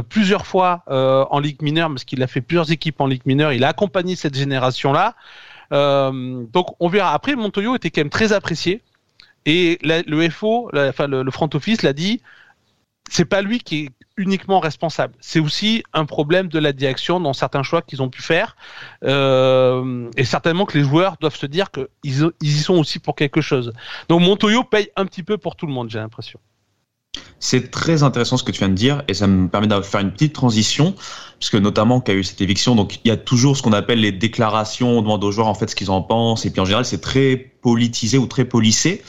[0.09, 3.53] plusieurs fois en Ligue mineure parce qu'il a fait plusieurs équipes en Ligue mineure.
[3.53, 5.15] Il a accompagné cette génération-là.
[5.73, 7.13] Donc on verra.
[7.13, 8.83] Après, Montoyo était quand même très apprécié.
[9.45, 12.21] Et le FO, enfin le, le front office l'a dit,
[13.11, 15.15] c'est pas lui qui est uniquement responsable.
[15.21, 18.57] C'est aussi un problème de la direction dans certains choix qu'ils ont pu faire.
[19.05, 23.15] Euh, et certainement que les joueurs doivent se dire qu'ils ils y sont aussi pour
[23.15, 23.73] quelque chose.
[24.09, 26.41] Donc Montoyo paye un petit peu pour tout le monde, j'ai l'impression.
[27.41, 30.01] C'est très intéressant ce que tu viens de dire et ça me permet de faire
[30.01, 30.95] une petite transition
[31.39, 33.73] puisque notamment qu'il y a eu cette éviction, donc il y a toujours ce qu'on
[33.73, 36.61] appelle les déclarations, on demande aux joueurs en fait ce qu'ils en pensent et puis
[36.61, 39.03] en général c'est très politisé ou très policé.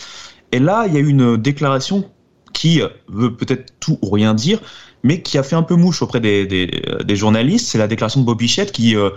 [0.51, 2.09] Et là, il y a eu une déclaration
[2.53, 4.61] qui veut peut-être tout ou rien dire,
[5.03, 7.67] mais qui a fait un peu mouche auprès des, journalistes.
[7.67, 9.09] C'est la déclaration de Bobichette qui euh,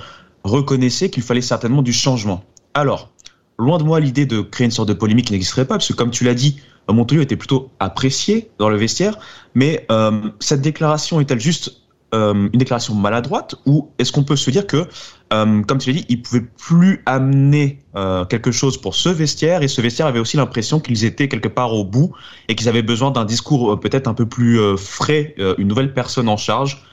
[0.45, 2.43] reconnaissait qu'il fallait certainement du changement.
[2.73, 3.11] Alors,
[3.59, 5.93] loin de moi l'idée de créer une sorte de polémique qui n'existerait pas, parce que
[5.93, 6.59] comme tu l'as dit,
[6.93, 9.19] Montoyo était plutôt apprécié dans le vestiaire,
[9.55, 14.49] mais euh, cette déclaration est-elle juste euh, une déclaration maladroite ou est-ce qu'on peut se
[14.51, 14.87] dire que,
[15.33, 19.63] euh, comme tu l'as dit, ils pouvaient plus amener euh, quelque chose pour ce vestiaire
[19.63, 22.13] et ce vestiaire avait aussi l'impression qu'ils étaient quelque part au bout
[22.49, 26.37] et qu'ils avaient besoin d'un discours peut-être un peu plus frais, une nouvelle personne en
[26.37, 26.85] charge.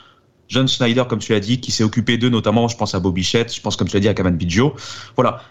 [0.49, 3.23] John Schneider, comme tu l'as dit, qui s'est occupé d'eux, notamment, je pense à Bobby
[3.23, 4.75] je pense, comme tu l'as dit, à Kaman Biggio.
[5.15, 5.41] Voilà.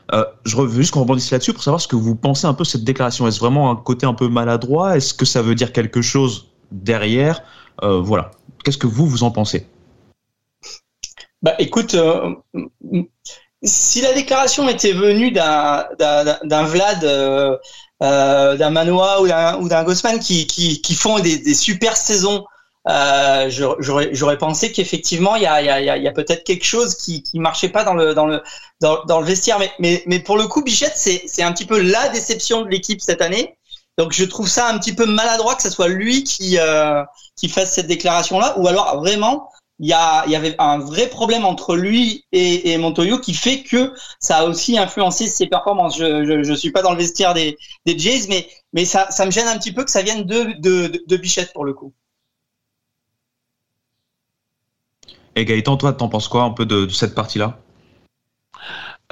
[0.45, 2.69] je veux juste qu'on rebondisse là-dessus pour savoir ce que vous pensez un peu de
[2.69, 3.27] cette déclaration.
[3.27, 4.97] Est-ce vraiment un côté un peu maladroit?
[4.97, 7.43] Est-ce que ça veut dire quelque chose derrière?
[7.83, 8.31] Voilà.
[8.65, 9.67] Qu'est-ce que vous, vous en pensez?
[11.43, 12.35] Bah écoute, euh,
[13.65, 15.89] si la déclaration était venue d'un
[16.65, 17.57] Vlad, euh,
[18.03, 19.21] euh, d'un Manoa
[19.59, 22.45] ou d'un Gossman qui, qui, qui, font des, des super saisons,
[22.89, 27.23] euh, j'aurais pensé qu'effectivement il y a, y a, y a peut-être quelque chose qui
[27.23, 28.43] qui marchait pas dans le dans le
[28.81, 31.65] dans, dans le vestiaire mais mais mais pour le coup Bichette c'est c'est un petit
[31.65, 33.57] peu la déception de l'équipe cette année
[33.99, 37.05] donc je trouve ça un petit peu maladroit que ce soit lui qui euh,
[37.37, 40.79] qui fasse cette déclaration là, ou alors vraiment il y, a, il y avait un
[40.79, 45.49] vrai problème entre lui et, et, Montoyo qui fait que ça a aussi influencé ses
[45.49, 45.99] performances.
[45.99, 49.27] Je, je, je suis pas dans le vestiaire des, des Jays, mais, mais ça, ça
[49.27, 51.93] me gêne un petit peu que ça vienne de, de, de Bichette pour le coup.
[55.37, 57.59] Et Gaëtan, toi, t'en penses quoi un peu de, cette partie-là?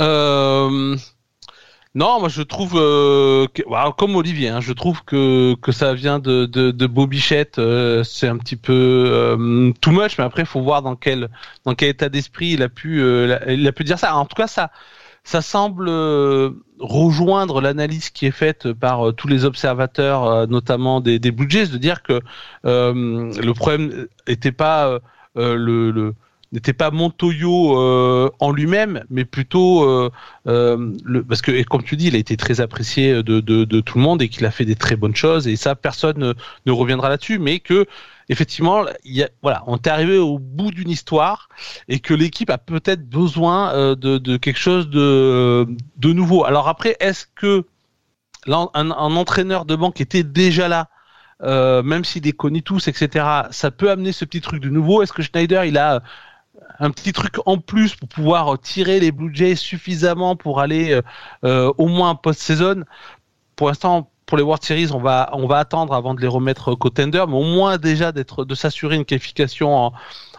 [0.00, 0.96] Euh,
[1.96, 3.48] non, moi je trouve, euh,
[3.98, 8.37] comme Olivier, hein, je trouve que, que ça vient de, de, Bobichette, euh, c'est un
[8.37, 8.72] petit peu
[9.09, 11.28] euh, too much, mais après il faut voir dans quel,
[11.64, 13.02] dans quel état d'esprit il a pu,
[13.48, 14.14] il a pu dire ça.
[14.14, 14.70] En tout cas, ça,
[15.24, 15.90] ça semble
[16.78, 22.04] rejoindre l'analyse qui est faite par tous les observateurs, notamment des, des Blue de dire
[22.04, 22.20] que
[22.62, 25.00] le problème n'était pas
[25.37, 26.14] le
[26.53, 30.11] n'était pas Montoyo euh, en lui-même, mais plutôt euh,
[30.49, 30.93] euh,
[31.29, 34.29] parce que, comme tu dis, il a été très apprécié de, tout le monde et
[34.29, 36.35] qu'il a fait des très bonnes choses et ça, personne
[36.66, 37.87] ne, reviendra là-dessus, mais que
[38.29, 38.85] effectivement,
[39.43, 41.49] voilà, on est arrivé au bout d'une histoire
[41.88, 45.66] et que l'équipe a peut-être besoin euh, de, quelque chose de,
[46.03, 46.45] nouveau.
[46.45, 47.64] Alors après, est-ce que
[48.47, 50.88] un, entraîneur de banque était déjà là
[51.42, 55.03] euh, même s'il connaît tous, etc., ça peut amener ce petit truc de nouveau.
[55.03, 56.03] Est-ce que Schneider, il a
[56.79, 61.03] un petit truc en plus pour pouvoir tirer les Blue Jays suffisamment pour aller euh,
[61.44, 62.85] euh, au moins post-saison?
[63.57, 66.74] Pour l'instant, pour les World Series, on va on va attendre avant de les remettre
[66.74, 69.92] contender, mais au moins déjà d'être de s'assurer une qualification en,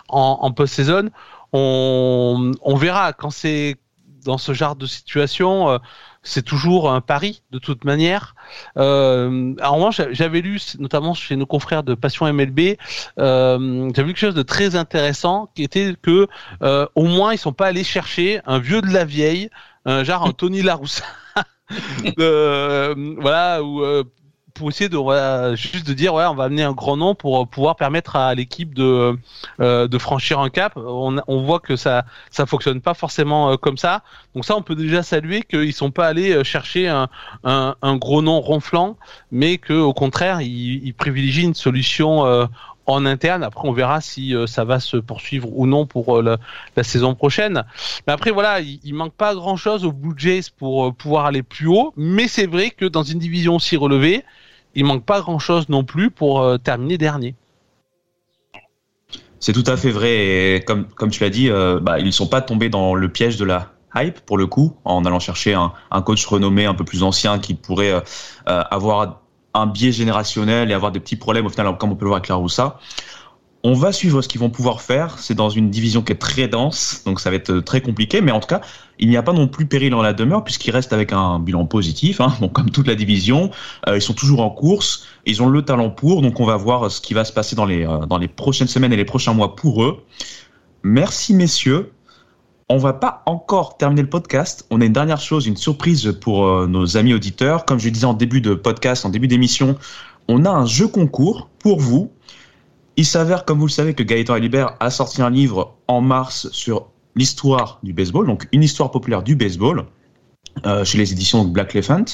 [0.09, 1.09] en, en post-saison.
[1.53, 3.75] On, on verra quand c'est
[4.23, 5.69] dans ce genre de situation.
[5.69, 5.77] Euh,
[6.23, 8.35] c'est toujours un pari de toute manière.
[8.77, 12.77] Euh, en revanche, j'avais lu, notamment chez nos confrères de Passion MLB,
[13.19, 16.27] euh, j'avais lu quelque chose de très intéressant, qui était que
[16.61, 19.49] euh, au moins ils sont pas allés chercher un vieux de la vieille,
[19.85, 21.01] un genre un Tony Larousse.
[22.19, 24.03] euh, voilà, ou euh,
[24.53, 27.75] pour essayer de juste de dire ouais on va amener un grand nom pour pouvoir
[27.75, 29.17] permettre à l'équipe de
[29.59, 33.57] euh, de franchir un cap on, on, voit que ça ça fonctionne pas forcément euh,
[33.57, 34.03] comme ça
[34.35, 37.09] donc ça on peut déjà saluer qu'ils sont pas allés euh, chercher un,
[37.43, 38.97] un, un, gros nom ronflant
[39.31, 42.45] mais que au contraire ils, ils privilégient une solution euh,
[42.85, 43.43] en interne.
[43.43, 46.37] Après, on verra si euh, ça va se poursuivre ou non pour euh, la,
[46.75, 47.63] la, saison prochaine.
[48.05, 51.43] Mais après, voilà, il, il manque pas grand-chose aux Blue Jays pour euh, pouvoir aller
[51.43, 51.93] plus haut.
[51.97, 54.23] Mais c'est vrai que dans une division aussi relevée,
[54.75, 57.35] il manque pas grand-chose non plus pour euh, terminer dernier.
[59.39, 60.55] C'est tout à fait vrai.
[60.55, 63.37] Et comme, tu l'as dit, euh, bah, ils ne sont pas tombés dans le piège
[63.37, 67.03] de la hype, pour le coup, en allant chercher un, coach renommé un peu plus
[67.03, 68.01] ancien qui pourrait euh,
[68.45, 69.21] avoir
[69.53, 72.17] un biais générationnel et avoir des petits problèmes au final, comme on peut le voir
[72.17, 72.79] avec la Roussa.
[73.63, 75.19] On va suivre ce qu'ils vont pouvoir faire.
[75.19, 78.19] C'est dans une division qui est très dense, donc ça va être très compliqué.
[78.21, 78.61] Mais en tout cas,
[78.97, 81.65] il n'y a pas non plus péril en la demeure puisqu'ils restent avec un bilan
[81.65, 82.21] positif.
[82.21, 83.51] Hein, comme toute la division,
[83.87, 85.05] euh, ils sont toujours en course.
[85.25, 86.21] Ils ont le talent pour.
[86.23, 88.97] Donc on va voir ce qui va se passer dans les euh, prochaines semaines et
[88.97, 90.03] les prochains mois pour eux.
[90.83, 91.91] Merci messieurs.
[92.67, 94.65] On va pas encore terminer le podcast.
[94.71, 97.65] On a une dernière chose, une surprise pour euh, nos amis auditeurs.
[97.65, 99.77] Comme je disais en début de podcast, en début d'émission,
[100.27, 102.11] on a un jeu concours pour vous.
[102.97, 106.49] Il s'avère, comme vous le savez, que Gaëtan Alibert a sorti un livre en mars
[106.51, 109.85] sur l'histoire du baseball, donc une histoire populaire du baseball,
[110.65, 112.05] euh, chez les éditions Black Elephant.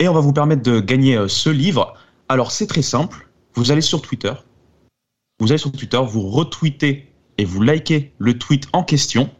[0.00, 1.94] Et on va vous permettre de gagner euh, ce livre.
[2.28, 3.28] Alors c'est très simple.
[3.54, 4.32] Vous allez sur Twitter.
[5.40, 9.30] Vous allez sur Twitter, vous retweetez et vous likez le tweet en question.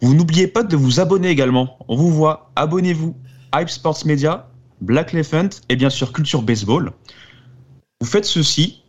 [0.00, 1.78] Vous n'oubliez pas de vous abonner également.
[1.88, 2.52] On vous voit.
[2.56, 3.16] Abonnez-vous.
[3.54, 6.92] Hype Sports Media, Black Elephant et bien sûr Culture Baseball.
[8.00, 8.82] Vous faites ceci.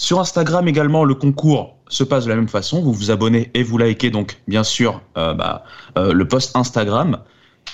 [0.00, 2.80] Sur Instagram également, le concours se passe de la même façon.
[2.80, 5.62] Vous vous abonnez et vous likez donc bien sûr euh, bah,
[5.98, 7.18] euh, le post Instagram.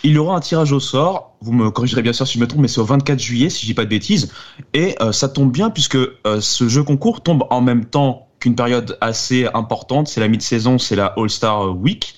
[0.02, 1.36] Il y aura un tirage au sort.
[1.40, 3.60] Vous me corrigerez bien sûr si je me trompe, mais c'est au 24 juillet si
[3.62, 4.32] je dis pas de bêtises.
[4.74, 5.98] Et euh, ça tombe bien puisque
[6.40, 10.08] ce jeu concours tombe en même temps qu'une période assez importante.
[10.08, 12.16] C'est la mi-saison, c'est la All-Star Week.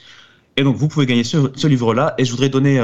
[0.57, 2.14] Et donc vous pouvez gagner ce, livre-là.
[2.16, 2.83] Et je voudrais donner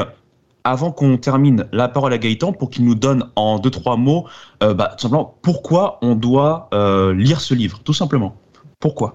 [0.64, 4.27] avant qu'on termine la parole à Gaëtan pour qu'il nous donne en deux trois mots,
[4.62, 8.37] euh, bah, tout simplement pourquoi on doit euh, lire ce livre, tout simplement.
[8.81, 9.14] Pourquoi?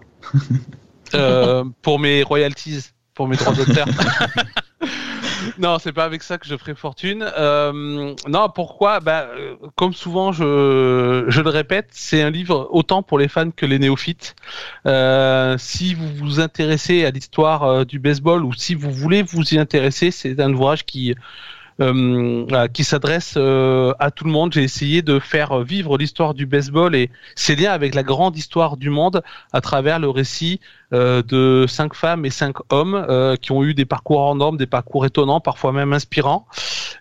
[1.16, 3.88] Euh, pour mes royalties, pour mes droits d'auteur.
[5.58, 7.26] non, c'est pas avec ça que je ferai fortune.
[7.38, 9.00] Euh, non, pourquoi?
[9.00, 13.66] Bah, euh, Comme souvent, je, le répète, c'est un livre autant pour les fans que
[13.66, 14.36] les néophytes.
[14.86, 19.54] Euh, si vous vous intéressez à l'histoire euh, du baseball ou si vous voulez vous
[19.54, 21.16] y intéresser, c'est un ouvrage qui
[22.74, 24.54] qui s'adresse euh, à tout le monde.
[24.54, 28.76] J'ai essayé de faire vivre l'histoire du baseball et ses liens avec la grande histoire
[28.78, 29.22] du monde
[29.54, 30.60] à travers le récit
[30.92, 34.58] euh, de cinq femmes et cinq hommes euh, qui ont eu des parcours en normes,
[34.58, 36.48] des parcours étonnants, parfois même inspirants.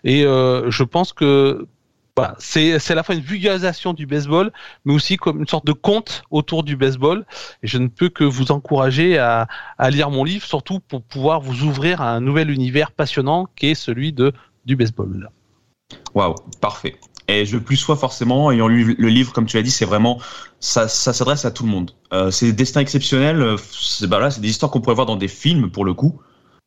[0.03, 1.67] Et euh, je pense que
[2.15, 4.51] voilà, c'est c'est à la fois une vulgarisation du baseball,
[4.85, 7.25] mais aussi comme une sorte de conte autour du baseball.
[7.63, 11.41] Et je ne peux que vous encourager à, à lire mon livre, surtout pour pouvoir
[11.41, 14.33] vous ouvrir à un nouvel univers passionnant qui est celui de
[14.69, 15.29] du baseball.
[16.13, 16.95] Waouh, parfait.
[17.27, 20.19] Et je plus sois forcément, ayant lu le livre, comme tu l'as dit, c'est vraiment,
[20.59, 21.91] ça, ça s'adresse à tout le monde.
[22.13, 25.05] Euh, c'est des destins exceptionnels, euh, c'est bah là, c'est des histoires qu'on pourrait voir
[25.05, 26.19] dans des films pour le coup.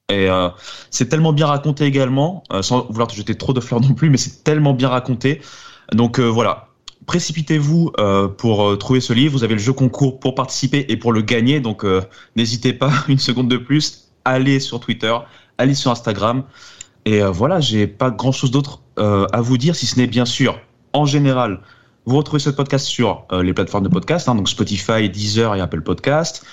[0.09, 0.51] Et euh,
[0.91, 4.11] c'est tellement bien raconté également, euh, sans vouloir te jeter trop de fleurs non plus,
[4.11, 5.41] mais c'est tellement bien raconté.
[5.93, 6.69] Donc voilà,
[7.07, 7.93] précipitez-vous
[8.39, 9.33] pour trouver ce livre.
[9.33, 11.61] Vous avez le jeu concours pour participer et pour le gagner.
[11.61, 11.85] Donc
[12.37, 15.15] n'hésitez pas, une seconde de plus, allez sur Twitter,
[15.59, 16.45] allez sur Instagram.
[17.05, 20.07] Et euh, voilà, j'ai pas grand chose d'autre euh, à vous dire, si ce n'est
[20.07, 20.59] bien sûr,
[20.93, 21.61] en général,
[22.07, 25.61] vous retrouvez ce podcast sur euh, les plateformes de podcast, hein, donc Spotify, Deezer et
[25.61, 26.45] Apple Podcast.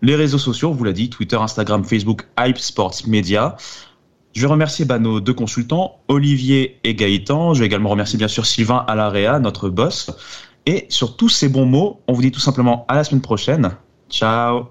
[0.00, 3.56] Les réseaux sociaux, vous l'a dit, Twitter, Instagram, Facebook, Hype Sports Media.
[4.34, 7.54] Je vais remercier bah, nos deux consultants, Olivier et Gaëtan.
[7.54, 10.10] Je vais également remercier bien sûr Sylvain Alarea, notre boss.
[10.64, 13.72] Et sur tous ces bons mots, on vous dit tout simplement à la semaine prochaine.
[14.08, 14.70] Ciao